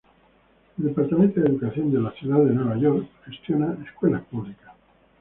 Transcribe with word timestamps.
El 0.79 0.85
Departamento 0.85 1.39
de 1.41 1.45
Educación 1.49 1.91
de 1.91 1.99
la 2.01 2.11
Ciudad 2.13 2.39
de 2.39 2.55
Nueva 2.55 2.75
York 2.75 3.07
gestiona 3.23 3.77
escuelas 3.87 4.23
públicas. 4.23 4.71